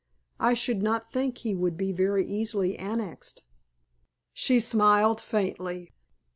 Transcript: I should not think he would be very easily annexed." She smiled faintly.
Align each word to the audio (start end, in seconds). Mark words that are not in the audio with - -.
I 0.39 0.55
should 0.55 0.81
not 0.81 1.11
think 1.11 1.37
he 1.37 1.53
would 1.53 1.77
be 1.77 1.91
very 1.91 2.25
easily 2.25 2.75
annexed." 2.75 3.43
She 4.33 4.59
smiled 4.59 5.21
faintly. 5.21 5.93